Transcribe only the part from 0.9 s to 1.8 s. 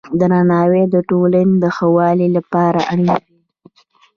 د ټولنې د